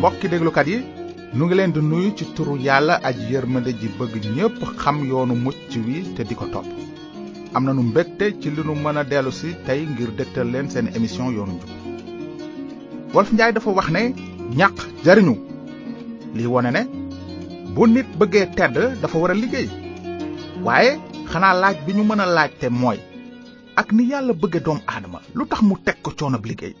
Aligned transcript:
mbokki 0.00 0.28
déglukat 0.32 0.66
yi 0.72 0.76
nu 1.36 1.42
ngi 1.46 1.54
leen 1.56 1.72
di 1.74 1.80
nuyu 1.82 2.10
ci 2.16 2.24
turu 2.36 2.54
yàlla 2.66 2.94
aji 3.08 3.24
yërmande 3.32 3.70
ji 3.80 3.88
bëgg 3.98 4.14
ñépp 4.36 4.56
xam 4.82 4.96
yoonu 5.10 5.34
mucc 5.44 5.60
wi 5.86 5.96
te 6.16 6.22
di 6.28 6.34
ko 6.40 6.46
topp 6.54 6.68
am 7.54 7.62
na 7.66 7.72
nu 7.74 7.82
mbégte 7.88 8.24
ci 8.40 8.48
li 8.50 8.62
nu 8.66 8.72
mën 8.84 8.96
a 9.00 9.02
dellu 9.10 9.30
si 9.30 9.48
tey 9.66 9.80
ngir 9.92 10.10
dégtal 10.18 10.48
leen 10.52 10.70
seen 10.70 10.86
émission 10.96 11.26
yoonu 11.36 11.52
njub 11.56 11.70
wolf 13.14 13.30
njaay 13.32 13.52
dafa 13.54 13.70
wax 13.78 13.88
ne 13.94 14.02
ñàq 14.60 14.76
jariñu 15.04 15.34
lii 16.36 16.48
wone 16.52 16.70
ne 16.72 16.82
bu 17.74 17.82
nit 17.86 18.08
bëggee 18.18 18.48
tedd 18.58 18.74
dafa 19.02 19.16
war 19.22 19.30
a 19.32 19.36
liggéey 19.42 19.68
waaye 20.66 20.92
xanaa 21.30 21.54
laaj 21.62 21.76
bi 21.86 21.92
ñu 21.96 22.04
mën 22.08 22.20
a 22.24 22.32
laajte 22.36 22.66
mooy 22.80 22.98
ak 23.80 23.88
ni 23.92 24.08
yàlla 24.10 24.32
bëgge 24.42 24.60
doom 24.64 24.80
aadama 24.92 25.18
lu 25.36 25.42
tax 25.50 25.60
mu 25.68 25.74
teg 25.86 25.96
ko 26.04 26.10
liggéey 26.52 26.74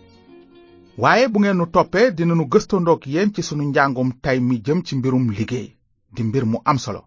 waaye 0.98 1.28
bu 1.28 1.40
ngeen 1.40 1.56
nu 1.58 1.66
toppee 1.74 2.10
dinanu 2.16 2.44
gëstandoog 2.52 3.02
yéen 3.14 3.30
ci 3.34 3.42
sunu 3.42 3.62
njàngum 3.68 4.10
tay 4.22 4.38
mi 4.40 4.58
jëm 4.64 4.82
ci 4.86 4.94
mbirum 4.96 5.30
liggéey 5.38 5.68
di 6.14 6.22
mbir 6.24 6.44
mu 6.46 6.58
am 6.64 6.78
solo 6.78 7.02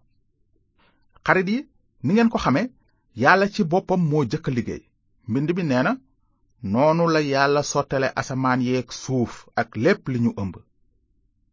xarit 1.26 1.48
yi 1.48 1.68
ni 2.02 2.12
ngeen 2.14 2.28
ko 2.30 2.38
xamee 2.38 2.70
yàlla 3.16 3.48
ci 3.54 3.62
boppam 3.64 4.00
moo 4.10 4.24
jëkk 4.24 4.46
liggéey 4.56 4.82
mbind 5.28 5.50
bi 5.56 5.62
nee 5.64 5.82
na 5.82 5.98
noonu 6.62 7.04
la 7.12 7.20
yàlla 7.20 7.62
sottale 7.62 8.08
asamaan 8.20 8.60
yeeg 8.64 8.88
suuf 8.92 9.44
ak 9.56 9.76
lépp 9.76 10.08
li 10.08 10.18
ñu 10.20 10.32
ëmb 10.42 10.54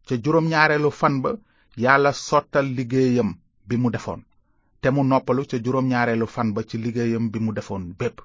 ca 0.06 0.14
juróom 0.22 0.46
ñaareelu 0.48 0.90
fan 0.90 1.20
ba 1.22 1.30
yàlla 1.76 2.12
sottal 2.12 2.66
liggéeyam 2.76 3.34
bi 3.68 3.76
mu 3.76 3.90
defoon 3.90 4.22
te 4.80 4.88
mu 4.90 5.04
noppalu 5.04 5.42
ca 5.50 5.56
juróom 5.62 5.86
ñaareelu 5.88 6.26
fan 6.26 6.52
ba 6.54 6.62
ci 6.64 6.78
liggéeyam 6.78 7.28
bi 7.30 7.38
mu 7.40 7.52
defoon 7.52 7.92
bépp 7.98 8.20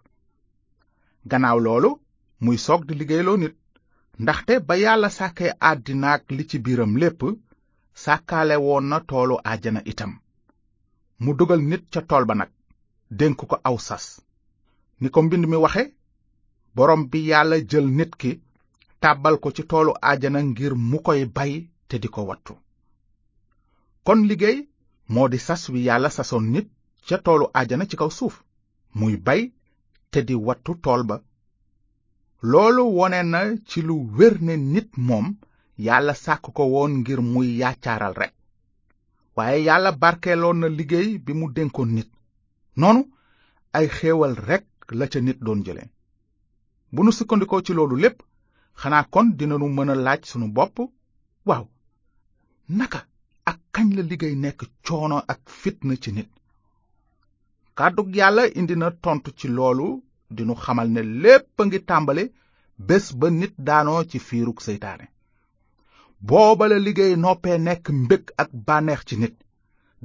gannaaw 1.27 1.59
loolu 1.59 1.99
muy 2.39 2.57
soog 2.57 2.85
di 2.85 2.93
liggéeyloo 2.95 3.37
nit 3.37 3.55
ndaxte 4.23 4.53
ba 4.67 4.73
yàlla 4.83 5.09
sàkkee 5.17 5.51
àddinaak 5.69 6.21
li 6.37 6.43
ci 6.49 6.57
biiram 6.65 6.93
lépp 7.01 7.21
sàkkaale 8.03 8.55
woon 8.65 8.85
na 8.91 8.97
toolu 9.09 9.35
àjjana 9.51 9.81
itam 9.91 10.11
mu 11.23 11.31
dugal 11.37 11.61
nit 11.71 11.83
ca 11.93 12.01
tool 12.09 12.23
ba 12.29 12.33
nag 12.39 12.51
dénk 13.19 13.35
ko 13.49 13.55
aw 13.67 13.77
sas 13.87 14.05
ni 15.01 15.07
ko 15.13 15.19
mbind 15.25 15.45
mi 15.51 15.57
waxe 15.63 15.83
borom 16.75 17.01
bi 17.11 17.19
yàlla 17.31 17.57
jël 17.69 17.87
nit 17.97 18.11
ki 18.21 18.31
tàbbal 19.01 19.35
ko 19.43 19.47
ci 19.55 19.63
toolu 19.71 19.91
àjjana 20.11 20.39
ngir 20.49 20.73
mu 20.89 20.97
koy 21.07 21.21
bay 21.37 21.53
te 21.89 21.95
di 22.03 22.07
ko 22.15 22.21
wattu 22.29 22.53
kon 24.05 24.19
liggéey 24.29 24.57
moo 25.13 25.27
di 25.31 25.39
sas 25.47 25.61
wi 25.73 25.79
yàlla 25.87 26.09
sasoon 26.17 26.45
nit 26.53 26.67
ca 27.07 27.15
toolu 27.25 27.45
àjjana 27.59 27.83
ci 27.89 27.95
kaw 27.99 28.11
suuf 28.19 28.35
muy 28.99 29.15
bay 29.25 29.41
te 30.11 30.19
di 30.27 30.35
wattu 30.47 30.71
tool 30.83 31.01
ba 31.09 31.15
loolu 32.41 32.95
wone 32.97 33.23
na 33.23 33.57
ci 33.65 33.81
lu 33.81 33.95
wér 34.17 34.41
ne 34.41 34.55
nit 34.57 34.89
moom 34.97 35.35
yàlla 35.85 36.13
sàkk 36.13 36.45
ko 36.55 36.63
woon 36.73 36.91
ngir 37.01 37.21
muy 37.21 37.49
yaacaaral 37.61 38.13
rekk 38.21 38.33
waaye 39.35 39.63
yàlla 39.67 39.91
barkeeloon 40.01 40.59
na 40.59 40.67
liggéey 40.69 41.09
bi 41.25 41.33
mu 41.39 41.45
dénkoon 41.55 41.89
nit 41.97 42.09
noonu 42.79 43.01
ay 43.77 43.85
xéewal 43.97 44.35
rekk 44.49 44.65
la 44.97 45.05
ca 45.11 45.19
nit 45.21 45.39
doon 45.45 45.63
jële 45.65 45.83
bu 46.93 47.03
nu 47.03 47.11
sukkandikoo 47.11 47.61
ci 47.65 47.73
loolu 47.73 47.95
lépp 48.03 48.17
xanaa 48.81 49.03
kon 49.13 49.27
dinanu 49.37 49.67
mën 49.69 49.89
a 49.93 49.95
laaj 50.05 50.21
sunu 50.29 50.47
bopp 50.55 50.77
waaw 51.47 51.65
naka 52.77 52.99
ak 53.49 53.59
kañ 53.73 53.87
la 53.95 54.01
liggéey 54.09 54.35
nekk 54.43 54.61
coono 54.85 55.17
ak 55.31 55.41
fitna 55.61 55.95
ci 56.03 56.11
nit 56.11 56.29
kàddug 57.77 58.07
yàlla 58.17 58.43
indi 58.59 58.75
na 58.77 58.87
tontu 59.03 59.29
ci 59.39 59.47
loolu 59.57 59.87
dinu 60.31 60.55
xamal 60.55 60.87
ne 60.93 61.01
lépp 61.23 61.59
a 61.61 61.63
ngi 61.65 61.79
tàmbali 61.89 62.23
bés 62.87 63.05
ba 63.19 63.27
nit 63.39 63.53
daanoo 63.67 64.01
ci 64.09 64.17
fiirug 64.27 64.59
seytaane 64.67 65.05
booba 66.27 66.65
la 66.69 66.77
liggéey 66.85 67.15
noppee 67.23 67.57
nekk 67.67 67.85
mbëkk 68.03 68.25
ak 68.41 68.49
bànneex 68.67 69.01
ci 69.07 69.15
nit 69.21 69.35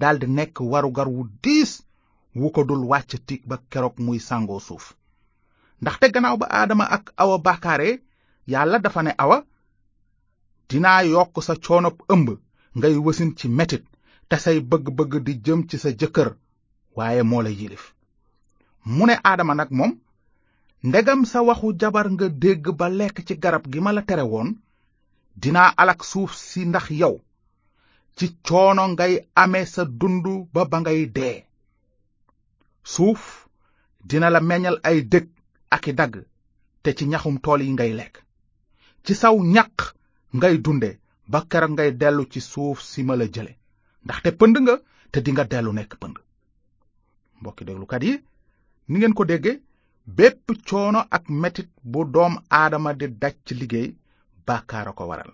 daldi 0.01 0.27
nekk 0.39 0.57
warugar 0.73 1.09
wu 1.15 1.23
diis 1.43 1.73
wu 2.41 2.47
ko 2.55 2.61
dul 2.69 2.83
wàcc 2.91 3.11
tig 3.27 3.43
ba 3.49 3.57
keroog 3.71 3.97
muy 4.05 4.19
sàngoo 4.29 4.61
suuf 4.67 4.85
ndaxte 5.83 6.07
gannaaw 6.15 6.37
ba 6.43 6.47
aadama 6.51 6.85
ak 6.97 7.05
awa 7.23 7.37
bàkkaare 7.47 7.89
yàlla 8.53 8.79
dafa 8.79 9.03
ne 9.03 9.13
awa 9.25 9.39
dinaa 10.69 11.01
yokk 11.05 11.37
sa 11.43 11.55
coonob 11.65 11.97
ëmb 12.15 12.29
ngay 12.79 12.95
wasin 13.05 13.31
ci 13.39 13.47
metit 13.49 13.85
te 14.29 14.37
say 14.45 14.59
bëgg-bëgg 14.71 15.13
di 15.27 15.33
jëm 15.45 15.61
ci 15.69 15.77
sa 15.79 15.91
jëkkër 16.01 16.29
waaye 16.97 17.23
moo 17.23 17.43
la 17.43 17.51
yilif 17.51 17.85
mu 18.95 19.05
ne 19.07 19.15
aadama 19.29 19.55
nag 19.55 19.71
moom 19.79 19.93
ndegam 20.83 21.25
sa 21.25 21.43
waxu 21.47 21.69
jabar 21.81 22.07
nga 22.13 22.29
dégg 22.29 22.65
ba 22.79 22.87
lekk 22.99 23.17
ci 23.27 23.35
garab 23.43 23.65
gi 23.73 23.81
ma 23.83 23.91
la 23.95 24.03
tere 24.09 24.25
woon 24.33 24.49
dinaa 25.41 25.71
alak 25.83 26.01
suuf 26.11 26.33
si 26.49 26.61
ndax 26.67 26.87
yow 27.01 27.15
ci 28.17 28.27
coono 28.47 28.85
ngay 28.89 29.15
ame 29.43 29.61
sa 29.75 29.83
dund 30.01 30.25
ba 30.55 30.63
ba 30.71 30.77
ngay 30.83 31.01
dee 31.17 31.39
suuf 32.95 33.23
dina 34.09 34.29
la 34.35 34.41
meññal 34.49 34.77
ay 34.89 34.99
dëkk 35.13 35.27
ak 35.77 35.85
i 35.91 35.93
dagg 36.01 36.15
te 36.83 36.91
ci 36.97 37.05
ñaxum 37.13 37.37
tool 37.45 37.61
yi 37.65 37.71
ngay 37.77 37.93
lekk 37.99 38.15
ci 39.05 39.15
saw 39.15 39.37
ñaq 39.55 39.75
ngay 40.37 40.55
dunde 40.65 40.91
ba 41.33 41.39
keroog 41.51 41.73
ngay 41.75 41.91
dellu 42.01 42.25
ci 42.33 42.41
suuf 42.41 42.79
si 42.91 43.01
ma 43.05 43.15
la 43.17 43.27
jële 43.35 43.53
ndaxte 44.05 44.29
pënd 44.39 44.57
nga 44.63 44.75
te 45.13 45.19
dinga 45.25 45.45
dellu 45.53 45.73
nekk 45.75 45.93
pënd 46.03 46.17
mbokki 47.41 47.63
déglukat 47.69 48.03
yi 48.09 48.15
ni 48.89 48.97
ngeen 48.99 49.15
ko 49.19 49.25
déggee 49.31 49.57
bépp 50.07 50.51
coono 50.67 51.01
ak 51.17 51.25
metit 51.29 51.69
bu 51.83 52.05
doom 52.05 52.35
aadama 52.51 52.93
di 53.01 53.07
daj 53.21 53.35
ci 53.47 53.55
liggéey 53.61 53.89
bàkkaar 54.47 54.89
a 54.91 54.93
ko 54.99 55.05
waral 55.11 55.33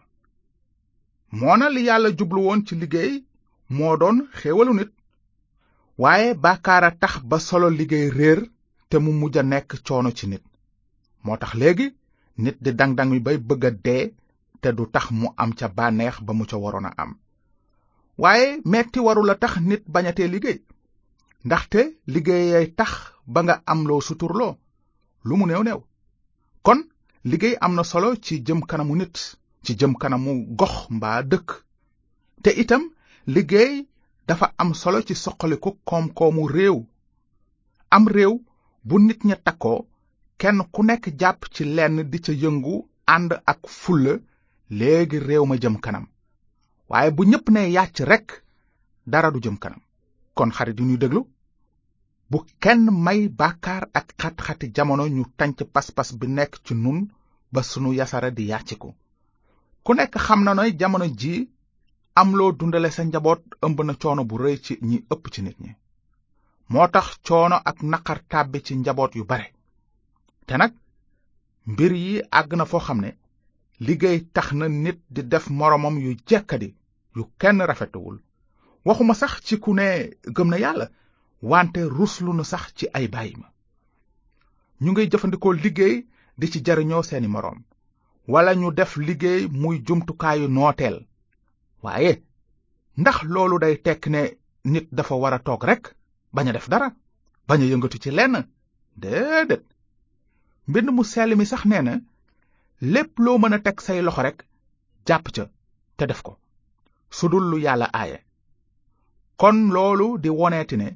moona 1.39 1.67
li 1.75 1.83
yàlla 1.89 2.11
jublu 2.19 2.41
woon 2.47 2.65
ci 2.67 2.75
liggéey 2.83 3.13
moo 3.77 3.97
doon 4.01 4.17
xéewalu 4.39 4.73
nit 4.77 4.91
waaye 6.03 6.29
bàkkaar 6.45 6.85
a 6.89 6.91
tax 7.01 7.13
ba 7.31 7.37
solo 7.49 7.69
liggéey 7.79 8.07
réer 8.19 8.41
te 8.91 8.97
mu 9.05 9.11
mujj 9.21 9.37
a 9.41 9.43
nekk 9.53 9.71
coono 9.87 10.11
ci 10.19 10.27
nit 10.29 10.45
moo 11.25 11.37
tax 11.41 11.53
léegi 11.61 11.87
nit 12.43 12.57
di 12.65 12.71
dang-dang 12.79 13.11
yi 13.15 13.21
bay 13.27 13.39
bëgg 13.49 13.63
a 13.69 13.71
dee 13.85 14.05
te 14.61 14.69
du 14.77 14.85
tax 14.95 15.07
mu 15.19 15.27
am 15.43 15.51
ca 15.59 15.67
bànneex 15.77 16.17
ba 16.27 16.33
mu 16.39 16.45
ca 16.51 16.57
waroon 16.63 16.89
a 16.91 16.93
am 17.03 17.11
waaye 18.23 18.49
metti 18.73 18.99
warul 19.07 19.31
a 19.33 19.35
tax 19.43 19.53
nit 19.69 19.83
bañatee 19.95 20.29
liggéey 20.35 20.59
ndaxte 21.49 21.81
liggéeyay 22.15 22.67
tax 22.79 22.91
ba 23.33 23.41
nga 23.45 23.55
am 23.73 23.81
loo 23.89 24.01
suturloo 24.09 24.53
lu 25.27 25.33
mu 25.39 25.45
néew 25.49 25.63
néew 25.67 25.81
kon 26.67 26.79
liggéey 27.31 27.55
am 27.65 27.73
na 27.77 27.83
solo 27.91 28.09
ci 28.25 28.35
jëm 28.47 28.61
kanamu 28.71 28.95
nit 28.97 29.17
ci 29.65 29.73
jëm 29.79 29.93
kanamu 30.03 30.31
gox 30.59 30.75
mbaa 30.97 31.21
dëkk 31.31 31.49
te 32.43 32.51
itam 32.63 32.83
liggéey 33.35 33.73
dafa 34.29 34.47
am 34.63 34.71
solo 34.83 34.99
ci 35.07 35.15
soqaliku 35.25 35.71
koom-koomu 35.89 36.43
réew 36.57 36.77
am 37.97 38.05
réew 38.17 38.35
bu 38.87 38.95
nit 39.07 39.21
ña 39.29 39.37
takkoo 39.47 39.81
kenn 40.41 40.59
ku 40.75 40.81
nekk 40.85 41.05
jàpp 41.21 41.41
ci 41.55 41.63
lenn 41.77 41.97
di 42.11 42.19
ca 42.25 42.33
yëngu 42.43 42.75
ànd 43.15 43.31
ak 43.53 43.61
fulla 43.81 44.15
léegi 44.79 45.19
réew 45.29 45.45
ma 45.49 45.57
jëm 45.63 45.77
kanam 45.85 46.05
waaye 46.89 47.11
bu 47.17 47.23
ñépp 47.31 47.47
ne 47.51 47.63
yàcc 47.77 47.97
rekk 48.11 48.29
dara 49.13 49.31
du 49.31 49.39
jëm 49.45 49.57
kanam 49.63 49.81
kon 50.37 50.51
xarit 50.57 50.79
yu 50.81 50.87
ñuy 50.89 50.99
déglu 51.01 51.23
bu 52.33 52.39
kenn 52.65 52.85
may 53.05 53.21
bàkkaar 53.43 53.85
ak 53.99 54.09
xat-xati 54.21 54.69
jamono 54.77 55.05
ñu 55.17 55.23
tànc 55.39 55.57
pas-pas 55.75 56.09
bi 56.21 56.27
nekk 56.37 56.55
ci 56.65 56.75
nun 56.85 56.99
ba 57.55 57.63
sunu 57.71 57.91
yasara 57.99 58.31
di 58.37 58.43
yàcciku 58.51 58.91
ku 59.85 59.93
nekk 59.95 60.15
xam 60.27 60.41
na 60.45 60.53
ne 60.55 60.65
jamono 60.81 61.07
ji 61.21 61.35
am 62.21 62.31
loo 62.39 62.51
dundale 62.59 62.91
sa 62.97 63.03
njaboot 63.05 63.43
ëmb 63.67 63.79
na 63.87 63.95
coono 64.03 64.23
bu 64.31 64.35
rëy 64.43 64.57
ci 64.65 64.73
ñi 64.89 64.99
ëpp 65.15 65.25
ci 65.33 65.41
nit 65.43 65.59
ñi 65.65 65.71
moo 66.73 66.87
tax 66.95 67.07
coono 67.27 67.57
ak 67.71 67.79
naqar 67.91 68.19
tàbbi 68.31 68.59
ci 68.67 68.73
njaboot 68.77 69.13
yu 69.19 69.25
bare 69.31 69.49
te 70.47 70.55
nag 70.57 70.73
mbir 71.71 71.93
yi 72.03 72.13
àgg 72.39 72.51
na 72.57 72.65
foo 72.71 72.81
xam 72.87 72.99
ne 73.05 73.11
liggéey 73.87 74.19
tax 74.35 74.47
na 74.59 74.67
nit 74.69 74.99
di 75.15 75.23
def 75.33 75.47
moromam 75.59 75.97
yu 76.05 76.11
jekkadi 76.29 76.69
yu 77.17 77.23
kenn 77.41 77.61
rafetewul 77.69 78.17
waxuma 78.85 79.15
sax 79.21 79.33
ci 79.47 79.55
ku 79.59 79.73
ne 79.75 79.87
gëm 80.37 80.49
na 80.51 80.59
yàlla 80.65 80.87
wante 81.43 81.83
ruslu 81.89 82.33
nu 82.35 82.43
sax 82.45 82.65
ci 82.77 82.87
ay 82.93 83.07
bàyyi 83.09 83.35
ma 83.41 83.47
ñu 84.83 84.91
ngay 84.93 85.07
jëfandikoo 85.11 85.53
liggéey 85.63 85.97
di 86.39 86.47
ci 86.53 86.59
jariñoo 86.67 87.03
seeni 87.09 87.29
moroom 87.31 87.59
walla 88.33 88.53
ñu 88.55 88.69
def 88.75 88.93
liggéey 88.97 89.47
muy 89.63 89.77
jumtukaayu 89.87 90.49
nooteel 90.49 91.07
waaye 91.83 92.23
ndax 93.01 93.19
loolu 93.33 93.59
day 93.59 93.77
tekk 93.87 94.07
ne 94.09 94.21
nit 94.65 94.87
dafa 94.93 95.15
war 95.15 95.35
a 95.35 95.39
toog 95.39 95.63
rekk 95.65 95.85
bañ 96.35 96.53
def 96.53 96.69
dara 96.69 96.89
bañ 97.49 97.61
yëngatu 97.63 97.99
ci 98.03 98.11
lenn 98.11 98.35
déedéet 99.01 99.63
mbind 100.69 100.89
mu 100.91 101.05
sell 101.05 101.37
mi 101.37 101.47
sax 101.47 101.65
nee 101.67 101.83
na 101.83 101.95
lépp 102.81 103.13
loo 103.25 103.39
mën 103.39 103.55
a 103.55 103.59
teg 103.59 103.81
say 103.81 104.03
loxo 104.03 104.23
rekk 104.23 104.39
jàpp 105.07 105.27
ca 105.35 105.45
te 105.97 106.05
def 106.07 106.21
ko 106.27 106.33
su 107.17 107.25
dul 107.29 107.47
lu 107.51 107.59
yàlla 107.65 107.87
aaye 108.01 108.19
kon 109.41 109.59
loolu 109.75 110.19
di 110.23 110.29
woneeti 110.41 110.77
ne 110.79 110.89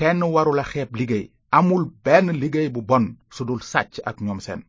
kenn 0.00 0.22
warula 0.34 0.64
xeeb 0.72 0.90
liggéey 0.98 1.24
amul 1.58 1.84
benn 2.04 2.28
liggéey 2.42 2.68
bu 2.74 2.80
bon 2.90 3.04
su 3.34 3.42
dul 3.48 3.60
sàcc 3.70 3.94
ak 4.08 4.16
ñoom 4.26 4.40
seen 4.46 4.60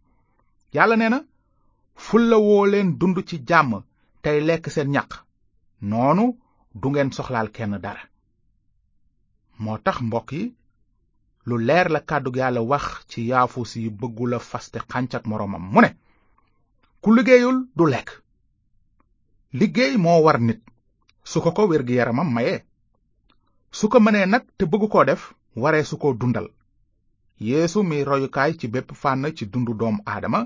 yàlla 0.75 0.95
nee 0.97 1.09
na 1.13 1.19
fulla 2.05 2.37
woo 2.45 2.65
leen 2.71 2.89
dund 2.99 3.17
ci 3.29 3.35
jàmm 3.49 3.71
tey 4.23 4.37
lekk 4.47 4.65
seen 4.75 4.89
ñaq 4.95 5.11
noonu 5.89 6.25
du 6.81 6.87
ngeen 6.91 7.11
soxlaal 7.17 7.49
kenn 7.55 7.73
dara 7.83 8.03
moo 9.63 9.77
tax 9.85 9.97
mbokk 10.07 10.29
yi 10.37 10.43
lu 11.47 11.55
leer 11.67 11.87
la 11.91 11.99
kàddu 12.09 12.29
yàlla 12.39 12.61
wax 12.71 12.85
ci 13.09 13.19
yaafus 13.29 13.71
yi 13.83 13.89
bëggula 13.99 14.39
faste 14.51 14.79
xànc 14.89 15.11
ak 15.17 15.23
moroomam 15.29 15.63
mu 15.73 15.79
ne 15.81 15.89
ku 17.01 17.09
liggéeyul 17.15 17.57
du 17.77 17.83
lekk 17.93 18.09
liggéey 19.59 19.93
moo 20.03 20.19
war 20.25 20.39
nit 20.47 20.61
su 21.29 21.37
ko 21.43 21.51
ko 21.51 21.67
wér-gi-yaramam 21.69 22.29
maye 22.35 22.55
su 23.71 23.89
ko 23.89 23.99
mënee 23.99 24.25
nag 24.31 24.43
te 24.57 24.65
bëgg 24.71 24.87
koo 24.91 25.03
def 25.09 25.23
waree 25.63 25.83
su 25.89 25.95
ko 26.01 26.07
dundal 26.19 26.47
yéesu 27.47 27.79
mi 27.89 27.97
royukaay 28.09 28.51
ci 28.59 28.67
bépp 28.73 28.89
fànn 29.01 29.27
ci 29.37 29.45
dundu 29.51 29.73
doom 29.79 29.97
aadama 30.11 30.41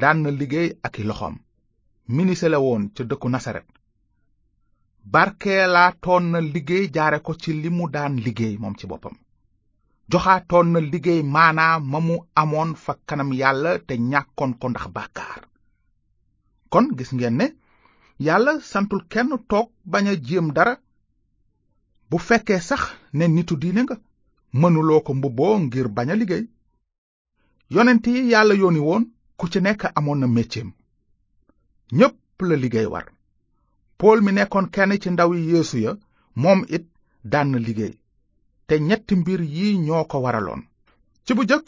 daan 0.00 0.18
na 0.22 0.30
liggéey 0.40 0.68
ak 0.82 0.98
i 0.98 1.04
loxoom 1.04 1.36
minise 2.14 2.46
woon 2.64 2.82
ca 2.94 3.02
dëkku 3.04 3.28
nasaret 3.30 3.64
barkeelaatoon 5.12 6.24
na 6.32 6.38
liggéey 6.54 6.90
jaare 6.94 7.18
ko 7.26 7.32
ci 7.42 7.50
li 7.62 7.70
mu 7.76 7.84
daan 7.94 8.14
liggéey 8.26 8.54
moom 8.62 8.74
ci 8.78 8.86
boppam 8.90 9.14
joxaatoon 10.10 10.68
na 10.72 10.80
liggéey 10.92 11.22
maanaa 11.34 11.74
ma 11.90 11.98
mu 12.06 12.16
amoon 12.40 12.70
fa 12.84 12.92
kanam 13.06 13.30
yàlla 13.40 13.70
te 13.86 13.94
ñàkkoon 14.10 14.52
ko 14.60 14.66
ndax 14.68 14.86
bàkkaar 14.96 15.40
kon 16.70 16.86
gis 16.98 17.10
ngeen 17.14 17.36
ne 17.38 17.46
yàlla 18.26 18.52
santul 18.70 19.02
kenn 19.12 19.32
toog 19.50 19.68
bañ 19.92 20.06
a 20.12 20.14
jéem 20.26 20.48
dara 20.56 20.74
bu 22.10 22.18
fekkee 22.18 22.60
sax 22.60 22.80
ne 23.18 23.24
nitu 23.34 23.54
diine 23.62 23.82
nga 23.84 23.96
mënuloo 24.60 25.00
ko 25.06 25.10
mbubboo 25.18 25.56
ngir 25.64 25.86
bañ 25.96 26.08
a 26.12 26.14
liggéey 26.20 26.44
yonent 27.74 28.04
yi 28.12 28.20
yàlla 28.32 28.54
yónni 28.62 28.80
woon 28.88 29.04
ku 29.38 29.44
ci 29.52 29.58
nekk 29.66 29.82
amoon 29.98 30.18
na 30.20 30.26
mécceem 30.36 30.68
ñépp 31.98 32.18
la 32.48 32.56
liggéey 32.62 32.86
war 32.92 33.06
pool 33.98 34.18
mi 34.24 34.32
nekkoon 34.32 34.66
kenn 34.74 34.92
ci 35.02 35.08
ndaw 35.10 35.30
yi 35.36 35.42
yeesu 35.52 35.76
ya 35.84 35.90
moom 36.42 36.60
it 36.76 36.84
daan 37.32 37.50
liggéey 37.66 37.94
te 38.66 38.74
ñetti 38.88 39.14
mbir 39.20 39.40
yi 39.56 39.66
ñoo 39.86 40.04
ko 40.10 40.16
waraloon 40.24 40.62
ci 41.24 41.30
bu 41.36 41.42
jëkk 41.50 41.66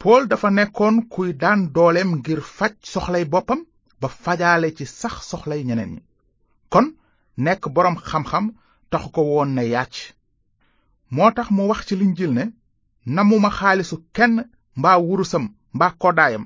pool 0.00 0.22
dafa 0.30 0.48
nekkoon 0.50 0.96
kuy 1.12 1.30
daan 1.42 1.60
dooleem 1.74 2.10
ngir 2.20 2.40
faj 2.56 2.72
soxlay 2.92 3.24
boppam 3.32 3.60
ba 4.00 4.08
fajaale 4.22 4.68
ci 4.76 4.84
sax 4.86 5.14
soxlay 5.30 5.60
ñeneen 5.68 5.92
ñi 5.94 6.00
kon 6.72 6.86
nekk 7.44 7.62
boroom 7.74 7.96
xam-xam 8.08 8.46
taxu 8.92 9.10
ko 9.14 9.20
woon 9.30 9.50
na 9.56 9.62
yàcc 9.74 9.94
moo 11.14 11.30
tax 11.36 11.48
mu 11.56 11.62
wax 11.70 11.80
ci 11.88 11.94
Linjiil 12.00 12.32
ne 12.38 12.44
namuma 13.14 13.50
xaalisu 13.58 13.96
kenn 14.16 14.34
mbaa 14.78 14.96
wurusam 15.06 15.44
mbaa 15.76 15.92
koddaayam 16.02 16.44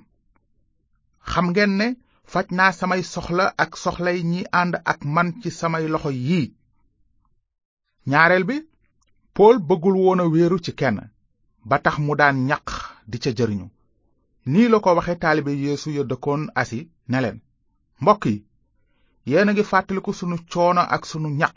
xam 1.30 1.46
ngeen 1.52 1.72
ne 1.80 1.86
faj 2.32 2.46
naa 2.58 2.70
samay 2.78 3.02
soxla 3.14 3.44
ak 3.62 3.72
soxlay 3.82 4.18
ñi 4.30 4.40
ànd 4.60 4.74
ak 4.92 4.98
man 5.14 5.28
ci 5.40 5.48
samay 5.60 5.84
loxo 5.92 6.10
yii 6.26 6.46
ñaareel 8.10 8.44
bi 8.50 8.56
Pool 9.36 9.56
bëggul 9.68 9.96
woona 10.02 10.22
a 10.26 10.30
wéeru 10.34 10.58
ci 10.64 10.72
kenn 10.80 10.96
ba 11.68 11.76
tax 11.84 11.94
mu 12.04 12.12
daan 12.20 12.36
ñaq 12.50 12.66
di 13.10 13.16
ca 13.22 13.30
jëriñu 13.38 13.66
nii 14.52 14.66
la 14.72 14.78
ko 14.84 14.88
waxe 14.98 15.14
taalibe 15.22 15.52
Yeesu 15.66 15.88
ya 15.96 16.02
dëkkoon 16.10 16.42
Asi 16.60 16.80
ne 17.10 17.18
leen 17.24 17.38
mbokk 18.02 18.22
yi 18.32 18.44
yéen 19.30 19.48
a 19.50 19.52
ngi 19.52 19.64
fàttaliku 19.70 20.10
sunu 20.18 20.36
coono 20.52 20.82
ak 20.94 21.02
sunu 21.10 21.28
ñaq 21.42 21.56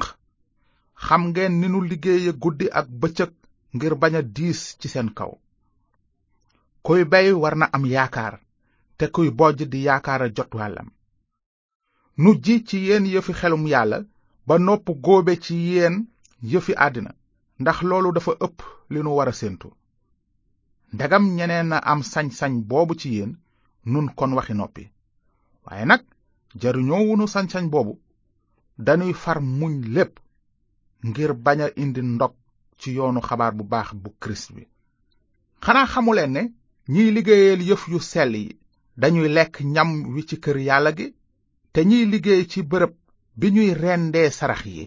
xam 1.08 1.22
ngeen 1.32 1.54
ni 1.62 1.68
nu 1.70 1.80
liggéeye 1.90 2.32
guddi 2.42 2.66
ak 2.80 2.88
bëccëg 3.02 3.32
ngir 3.76 3.94
bañ 4.02 4.14
a 4.20 4.22
diis 4.36 4.62
ci 4.80 4.88
seen 4.94 5.10
kaw 5.18 5.32
kuy 6.86 7.02
bey 7.12 7.30
war 7.42 7.56
na 7.60 7.66
am 7.76 7.84
yaakaar 7.94 8.36
te 8.98 9.06
kuy 9.16 9.30
bojj 9.40 9.60
di 9.72 9.80
yaakaara 9.88 10.28
jot 10.38 10.52
wàllam 10.58 10.88
nu 12.22 12.30
ji 12.44 12.56
ci 12.68 12.78
yéen 12.88 13.06
yëfi 13.14 13.34
xelum 13.40 13.64
yàlla 13.74 14.00
ba 14.48 14.54
noppu 14.68 14.92
góobe 15.06 15.34
ci 15.46 15.56
yéen 15.70 15.96
yëfi 16.52 16.74
àddina 16.86 17.12
ndax 17.62 17.78
loolu 17.90 18.10
dafa 18.16 18.32
ëpp 18.46 18.58
li 18.92 19.00
nu 19.04 19.12
war 19.18 19.30
a 19.32 19.34
séentu 19.40 19.70
ndegam 20.96 21.24
ñeneen 21.38 21.70
a 21.78 21.80
am 21.92 22.02
sañ-sañ 22.14 22.54
boobu 22.70 22.94
ci 23.02 23.08
yéen 23.16 23.32
nun 23.92 24.08
kon 24.18 24.36
waxi 24.38 24.54
noppi 24.54 24.84
waaye 25.66 25.86
nag 25.86 26.02
jariñoowunu 26.62 27.26
sañ-sañ 27.34 27.66
boobu 27.74 27.94
dañuy 28.86 29.14
far 29.24 29.38
muñ 29.60 29.74
lépp 29.96 30.14
ngir 31.08 31.32
bañ 31.46 31.60
a 31.62 31.68
indi 31.84 32.02
ndog 32.16 32.34
ci 32.80 32.90
yoonu 32.98 33.22
xabaar 33.28 33.54
bu 33.58 33.64
baax 33.72 33.90
bu 34.02 34.10
kirist 34.22 34.50
bi 34.56 34.64
xanaa 35.64 35.88
xamuleen 35.94 36.32
ne 36.36 36.42
ñiy 36.94 37.10
liggéeyal 37.16 37.62
yëf 37.70 37.84
yu 37.92 38.00
sell 38.12 38.34
yi 38.42 38.48
dañuy 39.02 39.30
lekk 39.38 39.56
ñam 39.76 39.90
wi 40.14 40.22
ci 40.30 40.36
kër 40.44 40.58
yàlla 40.68 40.92
gi 40.98 41.08
te 41.74 41.80
ñiy 41.90 42.06
liggéey 42.14 42.44
ci 42.52 42.60
bërëb 42.72 42.94
bi 43.40 43.48
ñuy 43.56 43.72
rendee 43.84 44.30
sarax 44.38 44.62
yi 44.76 44.86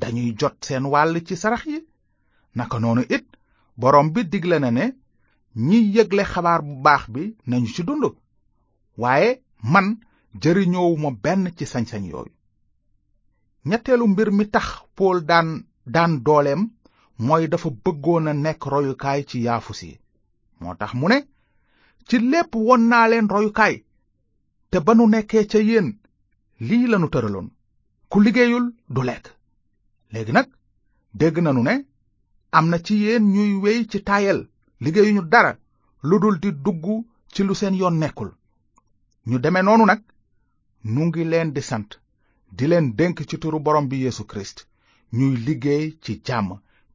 dañuy 0.00 0.28
jot 0.38 0.56
seen 0.66 0.84
wàll 0.92 1.14
ci 1.26 1.34
sarax 1.42 1.62
yi 1.72 1.78
naka 2.56 2.76
noonu 2.80 3.02
it 3.16 3.26
borom 3.80 4.06
bi 4.14 4.20
digle 4.32 4.56
na 4.60 4.70
ne 4.78 4.84
ñiy 5.68 5.84
yëgle 5.94 6.22
xabaar 6.32 6.60
bu 6.66 6.74
baax 6.86 7.02
bi 7.14 7.22
nañu 7.48 7.66
ci 7.74 7.82
dund 7.86 8.04
waaye 9.02 9.30
man 9.72 9.86
jëriñoowuma 10.42 11.10
benn 11.22 11.42
ci 11.56 11.64
sañ-sañ 11.72 12.04
yooyu 12.10 12.32
ñetteelu 13.70 14.04
mbir 14.12 14.28
mi 14.38 14.44
tax 14.54 14.66
pool 14.96 15.18
daan 15.94 16.12
dooleem 16.26 16.62
mooy 17.26 17.44
dafa 17.52 17.68
bëggoon 17.84 18.28
a 18.30 18.32
nekk 18.44 18.62
royukaay 18.72 19.20
ci 19.28 19.36
yaafus 19.46 19.80
yi 19.88 19.94
moo 20.60 20.74
tax 20.80 20.90
mu 20.98 21.06
ne 21.10 21.18
ci 22.08 22.16
lépp 22.32 22.50
won 22.66 22.82
naa 22.90 23.08
leen 23.08 23.28
royukaay 23.34 23.74
te 24.70 24.76
ba 24.86 24.92
nu 24.94 25.04
nekkee 25.10 25.44
ca 25.50 25.58
yéen 25.68 25.88
lii 26.68 26.86
lanu 26.90 27.08
tëraloon 27.10 27.48
ku 28.10 28.16
liggéeyul 28.20 28.66
du 28.94 29.00
lekk 29.08 29.24
léegi 30.12 30.32
nag 30.34 30.48
dégg 31.18 31.36
nanu 31.42 31.62
ne 31.64 31.74
am 32.56 32.66
na 32.70 32.76
ci 32.86 32.94
yéen 33.02 33.24
ñuy 33.34 33.52
wéy 33.62 33.80
ci 33.90 33.98
taayal 34.08 34.40
liggéeyuñu 34.84 35.22
dara 35.32 35.52
lu 36.08 36.18
dul 36.20 36.36
di 36.42 36.50
dugg 36.64 36.84
ci 37.32 37.40
lu 37.44 37.54
seen 37.60 37.74
yoon 37.80 37.96
nekkul 37.98 38.30
ñu 39.28 39.36
deme 39.40 39.60
noonu 39.62 39.84
nag 39.86 40.00
nu 40.92 41.00
ngi 41.08 41.24
leen 41.32 41.50
di 41.54 41.62
sant 41.62 41.90
di 42.58 42.66
leen 42.70 42.94
dénk 42.98 43.18
ci 43.28 43.36
turu 43.38 43.58
borom 43.60 43.88
bi 43.88 43.96
yéesu 44.04 44.24
Kirist 44.26 44.66
ñuy 45.12 45.34
liggéey 45.46 45.98
ci 46.02 46.20
jàmm 46.24 46.48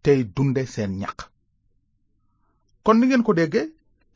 tey 0.04 0.24
dunde 0.36 0.66
seen 0.66 0.92
ñax 1.02 1.18
kon 2.84 2.98
ni 3.00 3.08
ngeen 3.08 3.24
ko 3.24 3.34
dégge 3.34 3.62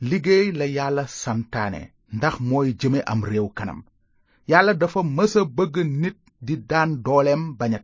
liggéey 0.01 0.51
la 0.51 0.65
yàlla 0.67 1.03
santaane 1.07 1.81
ndax 2.13 2.35
mooy 2.39 2.73
jëme 2.79 2.99
am 3.05 3.21
réew 3.23 3.49
kanam 3.57 3.79
yàlla 4.47 4.73
dafa 4.73 5.01
mësa 5.03 5.41
bëgg 5.57 5.75
nit 6.01 6.17
di 6.41 6.55
daan 6.69 7.01
dooleem 7.05 7.43
bañ 7.59 7.73
a 7.75 7.81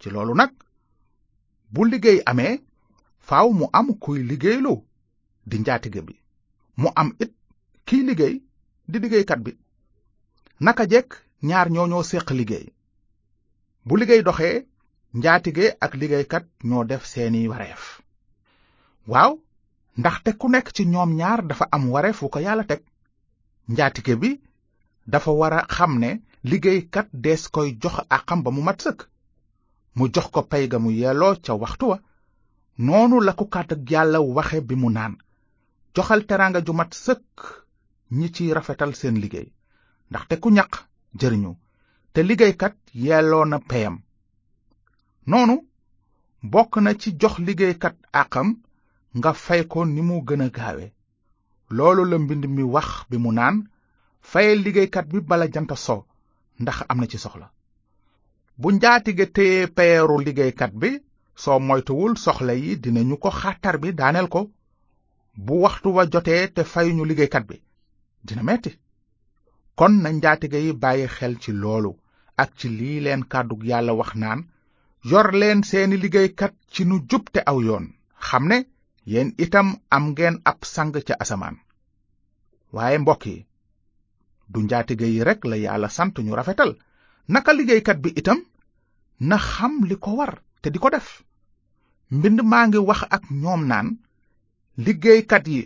ci 0.00 0.08
loolu 0.10 0.34
nag 0.34 0.50
bu 1.72 1.84
liggéey 1.84 2.20
amee 2.30 2.60
faw 3.28 3.46
mu 3.58 3.66
am 3.72 3.88
kuy 4.02 4.20
liggéeylu 4.30 4.74
di 5.46 5.58
njaatige 5.58 6.00
bi 6.06 6.14
mu 6.76 6.88
am 6.96 7.08
it 7.22 7.32
kiy 7.86 8.02
liggéey 8.08 8.34
di 8.90 8.98
liggéeykat 8.98 9.38
bi 9.46 9.52
naka 10.60 10.84
jekk 10.92 11.14
ñaar 11.48 11.68
ñoo 11.74 11.86
ñoo 11.90 12.02
séq 12.10 12.26
liggéey 12.38 12.66
bu 13.86 13.92
liggéey 14.00 14.22
doxee 14.28 14.56
njaatige 15.18 15.66
ak 15.84 15.92
liggéeykat 16.00 16.44
ñoo 16.68 16.84
def 16.90 17.02
seeni 17.12 17.40
wareef 17.50 17.82
waaw 19.12 19.32
ndax 20.00 20.16
te 20.24 20.30
ku 20.40 20.46
nekk 20.54 20.66
ci 20.76 20.82
ñoom 20.92 21.10
ñaar 21.20 21.40
dafa 21.48 21.64
am 21.74 21.82
wareef 21.94 22.18
wu 22.22 22.28
ko 22.34 22.38
yàlla 22.46 22.64
teg 22.70 22.82
njaatige 23.72 24.14
bi 24.20 24.30
dafa 25.12 25.30
war 25.40 25.54
a 25.58 25.62
xam 25.74 25.92
ne 26.02 26.10
liggéeykat 26.50 27.08
des 27.24 27.42
koy 27.54 27.68
jox 27.82 27.96
àqam 28.16 28.40
ba 28.44 28.50
mu 28.54 28.62
mat 28.68 28.78
sëkk 28.84 29.00
mu 29.96 30.04
jox 30.14 30.26
ko 30.34 30.40
pay 30.50 30.64
ga 30.72 30.78
mu 30.82 30.90
yelloo 31.00 31.34
ca 31.44 31.52
waxtu 31.62 31.84
wa 31.90 31.96
noonu 32.86 33.16
la 33.26 33.32
ku 33.38 33.44
kàttak 33.54 33.80
yàlla 33.92 34.18
waxe 34.36 34.58
bi 34.68 34.74
mu 34.82 34.88
naan 34.96 35.14
joxal 35.94 36.22
teraanga 36.28 36.60
ju 36.66 36.72
mat 36.78 36.92
sëkk 37.06 37.34
ñi 38.18 38.26
ci 38.34 38.44
rafetal 38.56 38.92
seen 39.00 39.16
liggéey 39.22 39.48
ndaxte 40.10 40.36
ku 40.44 40.50
ñaq 40.58 40.72
jëriñu 41.20 41.50
te 42.12 42.20
liggéeykat 42.28 42.74
yelloo 43.06 43.44
na 43.44 43.58
peyam 43.70 43.96
noonu 45.30 45.54
bokk 46.52 46.72
na 46.84 46.90
ci 47.00 47.08
jox 47.20 47.34
liggéeykat 47.46 47.96
àqam 48.22 48.48
nga 49.18 49.32
fay 49.44 49.62
ko 49.72 49.78
ni 49.86 50.02
mu 50.08 50.16
gën 50.28 50.42
a 50.42 50.48
gaawe 50.56 50.86
loolu 51.76 52.02
la 52.10 52.16
mbind 52.22 52.44
mi 52.54 52.62
wax 52.74 52.88
bi 53.10 53.16
mu 53.22 53.30
naan 53.38 53.56
fayal 54.30 54.58
liggéeykat 54.64 55.06
bi 55.12 55.18
bala 55.28 55.46
jant 55.54 55.72
so 55.86 55.96
ndax 56.62 56.78
am 56.90 56.98
na 57.00 57.06
ci 57.10 57.18
soxla 57.18 57.46
bu 58.60 58.68
njaatige 58.74 59.26
téye 59.36 59.66
peeru 59.76 60.16
liggéeykat 60.24 60.72
bi 60.80 60.90
soo 61.42 61.58
moytuwul 61.66 62.12
soxla 62.24 62.52
yi 62.62 62.72
ñu 63.08 63.16
ko 63.22 63.28
xàttar 63.40 63.76
bi 63.82 63.88
daaneel 63.98 64.28
ko 64.28 64.40
bu 65.46 65.52
waxtu 65.64 65.88
wa 65.96 66.04
jotee 66.12 66.48
te 66.54 66.62
fayuñu 66.72 67.04
liggéeykat 67.08 67.44
bi 67.48 67.56
dina 68.26 68.42
metti 68.42 68.70
kon 69.78 69.92
na 70.02 70.08
njaatige 70.16 70.58
yi 70.66 70.72
bàyyi 70.82 71.06
xel 71.16 71.34
ci 71.42 71.50
loolu 71.62 71.92
ak 72.42 72.50
ci 72.58 72.66
lii 72.78 72.98
leen 73.04 73.22
kàddu 73.32 73.54
yàlla 73.70 73.92
wax 74.00 74.10
naan 74.22 74.40
yor 75.10 75.28
leen 75.40 75.58
seeni 75.70 75.96
liggéeykat 76.02 76.52
ci 76.72 76.82
nu 76.88 76.96
jub 77.10 77.24
te 77.34 77.40
aw 77.50 77.58
yoon 77.66 77.84
xam 78.26 78.44
ne 78.50 78.58
yéen 79.12 79.28
itam 79.44 79.68
am 79.96 80.04
ngeen 80.12 80.36
ab 80.50 80.58
sang 80.74 80.92
ca 81.06 81.14
asamaan 81.22 81.56
waaye 82.74 82.96
mbokk 83.02 83.24
yi 83.28 83.36
du 84.52 84.58
njaatige 84.62 85.06
yi 85.14 85.20
rekk 85.28 85.42
la 85.50 85.56
yàlla 85.64 85.88
sant 85.96 86.14
ñu 86.24 86.32
rafetal 86.38 86.70
naka 87.32 87.50
liggéeykat 87.58 87.98
bi 88.02 88.10
itam 88.20 88.40
na 89.28 89.36
xam 89.50 89.72
li 89.88 89.96
ko 90.04 90.10
war 90.18 90.34
te 90.62 90.68
di 90.72 90.78
ko 90.82 90.88
def 90.96 91.08
mbind 92.16 92.38
maa 92.50 92.64
ngi 92.68 92.78
wax 92.88 93.00
ak 93.16 93.22
ñoom 93.42 93.62
naan 93.70 93.88
liggéeykat 94.84 95.44
yi 95.52 95.60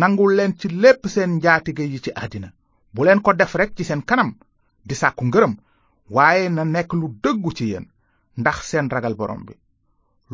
nangul 0.00 0.32
leen 0.36 0.52
ci 0.58 0.66
lépp 0.82 1.02
seen 1.14 1.30
njaatige 1.38 1.84
yi 1.92 1.98
ci 2.04 2.10
àddina 2.24 2.48
bu 2.96 3.04
leen 3.06 3.20
ko 3.20 3.32
def 3.34 3.54
rekk 3.60 3.76
ci 3.76 3.84
seen 3.84 4.02
kanam 4.08 4.30
di 4.86 4.94
sàkku 4.94 5.24
ngërëm 5.28 5.52
waaye 6.14 6.48
na 6.48 6.62
nekk 6.64 6.90
lu 7.00 7.06
dëggu 7.22 7.50
ci 7.56 7.64
yéen 7.70 7.86
ndax 8.40 8.56
seen 8.70 8.88
ragal 8.90 9.14
borom 9.14 9.42
bi 9.46 9.54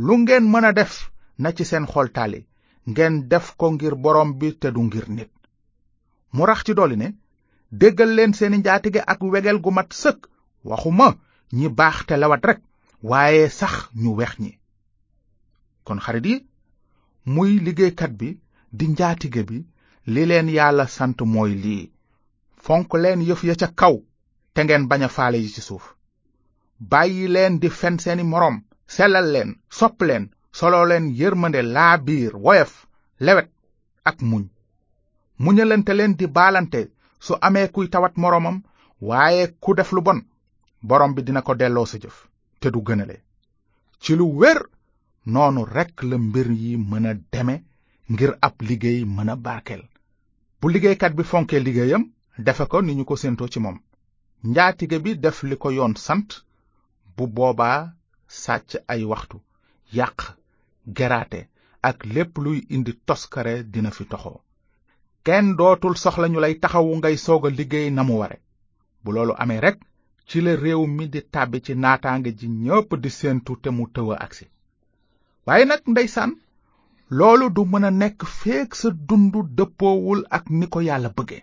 lu 0.06 0.14
ngeen 0.18 0.44
mën 0.52 0.64
a 0.64 0.72
def 0.72 0.94
na 1.38 1.52
ci 1.52 1.64
seen 1.64 1.86
xol 1.92 2.08
taali 2.14 2.46
ngeen 2.90 3.28
def 3.30 3.46
ko 3.58 3.70
ngir 3.72 3.94
borom 3.96 4.30
bi 4.38 4.58
te 4.60 4.68
du 4.74 4.82
ngir 4.82 5.08
nit 5.16 5.32
mu 6.34 6.42
rax 6.46 6.62
ci 6.64 6.72
dolli 6.74 6.96
ne 6.96 7.08
déggal 7.80 8.10
leen 8.14 8.32
seeni 8.34 8.58
njaatige 8.58 9.00
ak 9.06 9.20
wegel 9.22 9.60
gu 9.64 9.70
mat 9.70 9.90
sëkk 9.92 10.18
waxuma 10.64 11.08
ñi 11.52 11.68
baax 11.78 12.06
te 12.06 12.14
lawat 12.16 12.44
rekk 12.46 12.60
waaye 13.10 13.48
sax 13.50 13.76
ñu 14.02 14.10
weex 14.18 14.32
ñi 14.38 14.52
kon 15.84 16.00
xarit 16.04 16.26
yi 16.26 16.36
muy 17.26 17.58
liggéeykat 17.66 18.12
bi 18.20 18.28
di 18.78 18.86
njaatige 18.88 19.42
bi 19.48 19.58
li 20.12 20.26
leen 20.26 20.48
yàlla 20.56 20.86
sant 20.96 21.16
mooy 21.32 21.54
lii 21.64 21.84
fonk 22.64 22.94
leen 23.02 23.20
yëf 23.28 23.40
ya 23.48 23.54
ca 23.60 23.68
kaw 23.80 23.96
te 24.54 24.60
ngeen 24.64 24.84
bañ 24.90 25.02
a 25.06 25.08
faale 25.16 25.36
yi 25.44 25.48
ci 25.54 25.60
suuf 25.68 25.84
bàyyi 26.90 27.26
leen 27.34 27.58
di 27.62 27.68
fen 27.80 27.96
seeni 28.02 28.24
morom 28.32 28.56
selal 28.94 29.26
leen 29.34 29.50
sopp 29.78 29.96
leen 30.08 30.24
soloo 30.58 30.84
leen 30.90 31.06
yërmande 31.20 31.60
woyef 32.44 32.72
lewet 33.24 33.48
ak 34.08 34.18
muñ 34.30 34.44
muñalante 35.42 35.92
leen 35.94 36.14
di 36.18 36.26
baalante 36.36 36.80
su 37.26 37.32
amee 37.46 37.68
kuy 37.74 37.86
tawat 37.90 38.14
moromam 38.22 38.56
waaye 39.08 39.44
ku 39.62 39.70
def 39.76 39.90
lu 39.92 40.00
bon 40.06 40.20
borom 40.88 41.14
bi 41.14 41.22
dina 41.24 41.42
ko 41.46 41.52
delloo 41.60 41.86
sa 41.90 41.96
jëf 42.02 42.16
te 42.60 42.68
du 42.70 42.80
gënale 42.86 43.16
ci 44.02 44.12
lu 44.16 44.26
wér 44.40 44.58
noonu 45.32 45.62
rekk 45.76 45.96
la 46.10 46.16
mbir 46.18 46.48
yi 46.62 46.70
mën 46.90 47.06
a 47.10 47.12
deme 47.32 47.56
ngir 48.10 48.32
ab 48.46 48.54
liggéey 48.68 49.04
mën 49.16 49.28
a 49.32 49.36
barkel 49.36 49.82
bu 50.60 50.66
liggéeykat 50.70 51.12
bi 51.14 51.24
fonkee 51.30 51.60
liggéeyam 51.66 52.04
defe 52.42 52.64
ko 52.70 52.82
ni 52.82 52.94
ñu 52.98 53.04
ko 53.08 53.14
séentoo 53.22 53.48
ci 53.52 53.58
moom 53.64 53.76
njaatige 54.48 54.98
bi 55.04 55.14
def 55.22 55.36
li 55.50 55.56
ko 55.62 55.68
yoon 55.76 55.94
sant 56.06 56.28
bu 57.16 57.24
boobaa 57.34 57.78
sàcc 58.42 58.68
ay 58.92 59.02
waxtu 59.10 59.36
yàq 59.96 60.18
geraate 60.96 61.40
ak 61.88 61.98
lépp 62.14 62.32
luy 62.44 62.58
indi 62.74 62.92
toskare 63.06 63.54
dina 63.72 63.90
fi 63.96 64.04
toxoo 64.12 64.40
kenn 65.26 65.56
dootul 65.58 65.94
soxla 66.02 66.26
ñu 66.28 66.38
lay 66.42 66.54
taxawu 66.62 66.90
ngay 66.96 67.16
soog 67.24 67.42
a 67.46 67.50
liggéey 67.50 67.88
na 67.92 68.02
mu 68.04 68.14
ware 68.20 68.36
bu 69.02 69.08
loolu 69.14 69.34
amee 69.42 69.60
rek 69.66 69.78
ci 70.28 70.38
la 70.40 70.52
réew 70.62 70.82
mi 70.96 71.04
di 71.14 71.20
tàbbi 71.34 71.58
ci 71.66 71.72
naataange 71.82 72.30
ji 72.38 72.48
ñépp 72.64 72.90
di 73.02 73.10
séentu 73.18 73.52
te 73.62 73.70
mu 73.76 73.84
tëw 73.94 74.10
a 74.14 74.16
agsi 74.24 74.46
waaye 75.46 75.64
nag 75.66 75.82
ndeysaan 75.88 76.32
loolu 77.18 77.46
du 77.54 77.62
mën 77.70 77.84
a 77.88 77.90
nekk 78.02 78.18
feek 78.40 78.70
sa 78.80 78.88
dund 79.06 79.34
dëppoowul 79.56 80.20
ak 80.36 80.44
ni 80.58 80.66
ko 80.72 80.80
yàlla 80.88 81.10
bëgge 81.16 81.38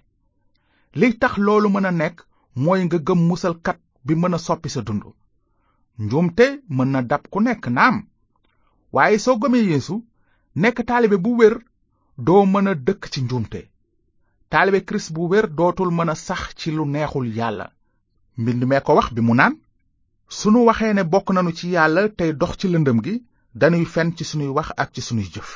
li 0.99 1.07
tax 1.19 1.33
loolu 1.45 1.69
mën 1.69 1.85
a 1.87 1.91
nekk 1.91 2.17
mooy 2.63 2.79
nga 2.85 2.97
gëm 3.07 3.19
musalkat 3.29 3.79
bi 4.05 4.13
mën 4.15 4.33
a 4.33 4.37
soppi 4.39 4.69
sa 4.69 4.81
dund 4.83 5.03
njuumte 6.05 6.45
mën 6.75 6.89
na 6.91 7.01
dab 7.01 7.23
ku 7.31 7.39
nekk 7.41 7.67
naam 7.71 7.95
waaye 8.93 9.17
soo 9.25 9.39
gëmee 9.41 9.63
yeesu 9.71 9.95
nekk 10.55 10.77
taalibe 10.87 11.17
bu 11.23 11.31
wér 11.39 11.55
doo 12.25 12.43
mën 12.45 12.67
a 12.71 12.73
dëkk 12.75 13.03
ci 13.11 13.19
njuumte 13.23 13.59
taalibe 14.51 14.83
kirist 14.85 15.13
bu 15.15 15.21
wér 15.31 15.45
dootul 15.57 15.91
mën 15.97 16.09
a 16.11 16.15
sax 16.15 16.45
ci 16.59 16.69
lu 16.75 16.83
neexul 16.85 17.27
yàlla 17.37 17.65
mbind 18.37 18.63
mee 18.67 18.81
ko 18.85 18.95
wax 18.97 19.09
bi 19.15 19.21
mu 19.23 19.33
naan 19.35 19.55
sunu 20.27 20.65
waxee 20.67 20.93
ne 20.93 21.03
bokk 21.07 21.27
nanu 21.31 21.51
ci 21.55 21.67
yàlla 21.75 22.09
tey 22.17 22.33
dox 22.35 22.53
ci 22.59 22.67
lëndëm 22.67 22.99
gi 23.05 23.15
dañuy 23.59 23.85
fen 23.87 24.09
ci 24.17 24.23
sunuy 24.27 24.51
wax 24.55 24.69
ak 24.81 24.89
ci 24.93 25.01
sunuy 25.01 25.23
jëf 25.33 25.51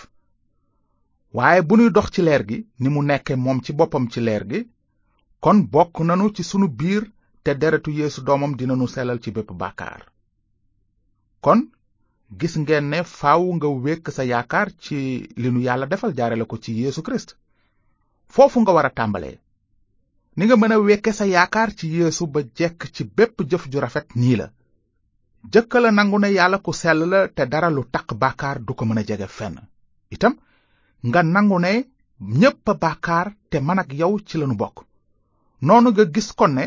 waaye 1.35 1.59
bu 1.61 1.75
nuy 1.75 1.91
dox 1.91 2.07
ci 2.13 2.21
leer 2.23 2.43
gi 2.47 2.63
ni 2.79 2.87
mu 2.89 2.99
nekkee 3.03 3.35
moom 3.35 3.59
ci 3.61 3.73
boppam 3.75 4.07
ci 4.07 4.21
leer 4.23 4.45
gi 4.47 4.59
kon 5.45 5.59
bokk 5.73 5.99
nanu 6.09 6.31
ci 6.35 6.43
sunu 6.49 6.67
biir 6.79 7.03
te 7.45 7.53
deretu 7.53 7.91
yéesu 7.93 8.21
doomam 8.25 8.55
dinanu 8.57 8.87
selal 8.93 9.19
ci 9.23 9.29
bépp 9.35 9.51
bàkkaar 9.61 10.01
kon 11.45 11.59
gis 12.39 12.55
ngeen 12.57 12.87
ne 12.89 13.03
faw 13.03 13.41
nga 13.55 13.67
wékk 13.85 14.05
sa 14.15 14.23
yaakaar 14.31 14.67
ci 14.83 14.97
li 15.41 15.49
nu 15.53 15.59
yàlla 15.67 15.85
defal 15.85 16.15
jaarale 16.17 16.45
ko 16.49 16.57
ci 16.57 16.71
yéesu 16.79 17.01
kirist 17.05 17.37
foofu 18.35 18.59
nga 18.61 18.71
war 18.73 18.87
a 18.87 18.91
tàmbalee 18.97 19.37
ni 20.35 20.43
nga 20.45 20.55
mën 20.57 20.73
a 20.75 20.79
wekke 20.87 21.11
sa 21.13 21.25
yaakaar 21.33 21.69
ci 21.77 21.85
yéesu 21.97 22.25
ba 22.27 22.39
jekk 22.57 22.79
ci 22.95 23.03
bépp 23.17 23.35
jëf 23.49 23.67
ju 23.71 23.77
rafet 23.79 24.07
nii 24.15 24.35
la 24.39 24.47
jëkka 25.53 25.79
la 25.79 25.91
nangu 25.97 26.17
ne 26.19 26.29
yàlla 26.37 26.57
ku 26.65 26.71
sell 26.81 27.01
la 27.11 27.19
te 27.35 27.43
dara 27.51 27.69
lu 27.69 27.83
taq 27.93 28.07
bàkkaar 28.21 28.57
du 28.65 28.73
ko 28.77 28.83
mën 28.85 28.97
a 29.01 29.05
jege 29.09 29.27
fenn 29.37 29.61
itam 30.15 30.33
nga 31.07 31.21
nangu 31.23 31.57
ne 31.61 31.71
ñépp 32.39 32.65
a 32.89 33.21
te 33.49 33.57
man 33.61 33.79
ak 33.83 33.93
yow 33.99 34.13
ci 34.27 34.37
lanu 34.39 34.57
bokk 34.63 34.77
noonu 35.61 35.89
nga 35.91 36.05
gis 36.05 36.29
ko 36.37 36.45
ne 36.47 36.65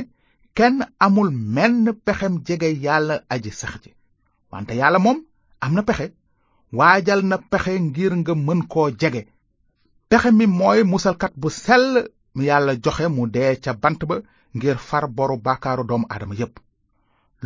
kenn 0.57 0.81
amul 1.05 1.31
menn 1.55 1.85
pexem 2.05 2.35
jege 2.47 2.69
yàlla 2.85 3.15
aji 3.33 3.51
sax 3.61 3.75
ji 3.85 3.91
wante 4.51 4.73
yàlla 4.81 4.99
moom 4.99 5.19
am 5.61 5.73
na 5.75 5.83
pexe 5.83 6.07
waajal 6.73 7.21
na 7.27 7.37
pexe 7.51 7.73
ngir 7.89 8.13
nga 8.19 8.33
mën 8.35 8.63
koo 8.73 8.89
jege 9.01 9.23
pexe 10.09 10.31
mi 10.33 10.47
mooy 10.47 10.81
musalkat 10.93 11.33
bu 11.41 11.49
sell 11.51 11.91
yàlla 12.49 12.73
joxe 12.83 13.07
mu 13.15 13.23
dee 13.35 13.57
ca 13.65 13.73
bant 13.83 14.01
ba 14.09 14.17
ngir 14.57 14.77
far 14.89 15.05
boru 15.17 15.37
bàkkaaru 15.45 15.85
doomu 15.87 16.07
aadama 16.11 16.35
yépp 16.41 16.55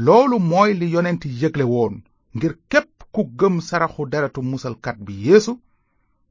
loolu 0.04 0.38
mooy 0.38 0.70
li 0.80 0.86
yonent 0.94 1.22
yëgle 1.24 1.64
woon 1.72 1.94
ngir 2.34 2.54
képp 2.70 2.88
ku 3.14 3.20
gëm 3.38 3.60
saraxu 3.68 4.02
deretu 4.12 4.40
musalkat 4.42 4.96
bi 5.04 5.12
yéesu 5.26 5.54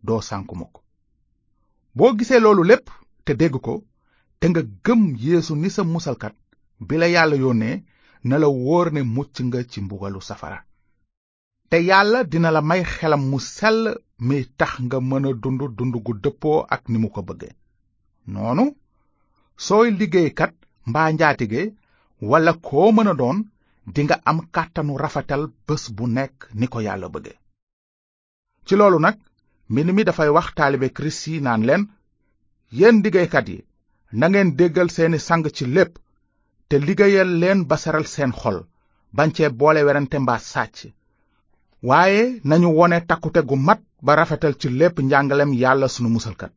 doo 0.05 0.21
sànku 0.21 0.55
mukk 0.55 0.73
boo 1.95 2.15
gisee 2.17 2.39
loolu 2.39 2.63
lépp 2.71 2.85
te 3.25 3.33
dégg 3.39 3.55
ko 3.65 3.83
te 4.41 4.49
nga 4.49 4.61
gëm 4.85 5.01
yéesu 5.25 5.53
ni 5.61 5.69
sa 5.69 5.83
musalkat 5.85 6.33
bi 6.87 6.95
la 6.97 7.07
yàlla 7.15 7.35
yónnee 7.43 7.75
na 8.29 8.35
la 8.41 8.47
wóor 8.57 8.87
ne 8.93 9.01
mucc 9.15 9.33
nga 9.47 9.59
ci 9.71 9.79
mbugalu 9.85 10.19
safara 10.29 10.59
te 11.69 11.77
yàlla 11.89 12.19
dina 12.31 12.49
la 12.51 12.61
may 12.69 12.81
xelam 12.95 13.21
mu 13.29 13.39
sell 13.55 13.81
mi 14.27 14.37
tax 14.59 14.71
nga 14.85 14.97
mën 15.09 15.25
a 15.29 15.33
dund 15.43 15.61
dund 15.77 15.95
gu 16.05 16.13
dëppoo 16.23 16.59
ak 16.75 16.81
ni 16.91 16.97
mu 17.03 17.09
ko 17.15 17.21
bëgge 17.27 17.49
noonu 18.33 18.65
sooy 19.65 19.87
liggéeykat 19.99 20.53
mbaa 20.89 21.09
njaatige 21.13 21.61
walla 22.29 22.51
koo 22.67 22.89
mën 22.97 23.11
a 23.11 23.13
doon 23.21 23.37
dinga 23.95 24.15
am 24.29 24.39
kàttanu 24.55 24.93
rafetal 25.03 25.43
bés 25.67 25.83
bu 25.95 26.05
nekk 26.17 26.37
ni 26.59 26.65
ko 26.73 26.79
yàlla 26.87 27.07
bëgge 27.13 27.33
ci 28.65 28.73
loolu 28.75 28.99
nag 29.01 29.17
mbind 29.69 29.89
mi 29.93 30.03
dafay 30.07 30.29
wax 30.35 30.47
taalibe 30.57 30.89
kirist 30.95 31.27
yi 31.29 31.39
naan 31.45 31.63
leen 31.67 31.83
yéen 32.77 33.03
liggéeykat 33.05 33.47
yi 33.53 33.59
nangeen 34.13 34.55
déggal 34.59 34.89
seeni 34.91 35.17
sang 35.27 35.43
ci 35.57 35.65
lépp 35.65 35.93
te 36.69 36.75
liggéeyal 36.79 37.31
leen 37.41 37.63
ba 37.67 37.77
saral 37.77 38.05
seen 38.13 38.31
xol 38.39 38.59
bañ 39.15 39.29
cee 39.35 39.49
boole 39.59 39.83
werante 39.85 40.17
mbaa 40.19 40.39
sàcc 40.51 40.77
waaye 41.87 42.41
nañu 42.43 42.67
wone 42.77 42.97
takkute 43.07 43.41
gu 43.49 43.55
mat 43.55 43.79
ba 44.01 44.15
rafetal 44.15 44.55
ci 44.59 44.69
lépp 44.69 44.95
njàngalem 44.99 45.53
yàlla 45.53 45.87
sunu 45.87 46.09
musalkat 46.09 46.51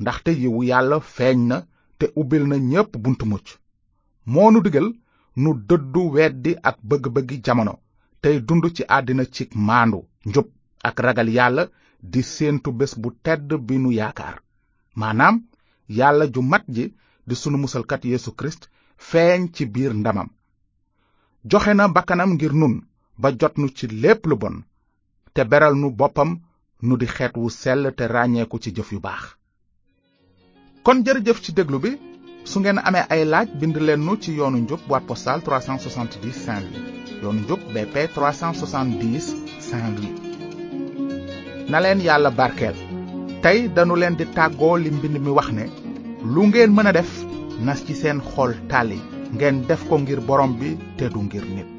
ndaxte 0.00 0.30
yiwu 0.40 0.60
yàlla 0.70 0.96
feeñ 1.16 1.38
na 1.50 1.56
te 1.98 2.06
ubbil 2.20 2.44
na 2.48 2.56
ñépp 2.70 2.90
buntu 3.02 3.24
mucc 3.24 3.46
moo 4.32 4.50
nu 4.50 4.58
digal 4.62 4.88
nu 5.42 5.50
dëddu 5.68 6.02
weddi 6.14 6.50
ak 6.68 6.76
bëgg-bëggi 6.88 7.40
jamono 7.44 7.74
tey 8.20 8.40
dund 8.46 8.64
ci 8.76 8.82
àddina 8.96 9.24
cig 9.34 9.50
maandu 9.54 10.00
njub 10.28 10.46
ak 10.82 10.96
ragal 11.00 11.28
yàlla 11.36 11.62
di 12.02 12.20
séentu 12.22 12.70
bés 12.72 12.92
bu 13.00 13.08
tedd 13.24 13.48
bi 13.66 13.78
nu 13.78 13.90
yaakaar 13.92 14.36
maanaam 15.00 15.36
yàlla 15.88 16.26
ju 16.26 16.42
mat 16.42 16.62
ji 16.68 16.94
di 17.26 17.34
sunu 17.34 17.58
musalkat 17.58 18.04
Yesu 18.04 18.32
Kirist 18.34 18.68
feeñ 18.98 19.50
ci 19.52 19.66
biir 19.66 19.94
ndamam 19.94 20.28
joxe 21.44 21.74
na 21.74 21.88
bakkanam 21.88 22.34
ngir 22.34 22.52
nun 22.54 22.84
ba 23.18 23.32
jot 23.38 23.58
nu 23.58 23.68
ci 23.68 23.86
lépp 23.86 24.26
lu 24.26 24.36
bon 24.36 24.64
te 25.34 25.44
beral 25.44 25.74
nu 25.74 25.90
boppam 25.90 26.40
nu 26.82 26.96
di 26.96 27.06
xeet 27.06 27.36
wu 27.36 27.48
sell 27.50 27.92
te 27.96 28.04
ràññeeku 28.06 28.58
ci 28.58 28.70
jëf 28.74 28.92
yu 28.92 29.00
baax 29.00 29.24
kon 30.84 31.04
jërëjëf 31.04 31.40
ci 31.42 31.52
déglu 31.52 31.78
bi 31.78 31.96
su 32.44 32.60
ngeen 32.60 32.78
amee 32.78 33.06
ay 33.08 33.24
laaj 33.24 33.48
bind 33.60 33.76
leen 33.76 34.00
nu 34.04 34.16
ci 34.18 34.32
yoonu 34.32 34.58
njub 34.58 34.80
boîte 34.88 35.06
postale 35.06 35.42
370 35.42 36.32
Saint-Louis 36.32 36.88
yoonu 37.22 37.40
njub 37.40 37.60
BP 37.72 37.96
370 38.14 39.34
Saint-Louis 39.60 40.16
na 41.68 41.80
leen 41.80 42.00
yàlla 42.00 42.30
barkeel 42.30 42.85
tey 43.46 43.60
dañu 43.78 43.94
leen 44.02 44.14
di 44.18 44.24
tàggoo 44.36 44.76
li 44.84 44.90
mbind 44.96 45.16
mi 45.24 45.30
wax 45.36 45.48
ne 45.58 45.64
lu 46.32 46.42
ngeen 46.48 46.70
mën 46.74 46.90
a 46.90 46.92
def 46.98 47.10
nas 47.66 47.78
ci 47.86 47.94
seen 48.00 48.18
xol 48.30 48.50
tàlli 48.70 48.98
ngeen 49.36 49.56
def 49.68 49.82
ko 49.88 49.94
ngir 50.02 50.20
borom 50.28 50.52
bi 50.60 50.70
te 50.98 51.04
du 51.14 51.20
ngir 51.26 51.46
nit 51.54 51.75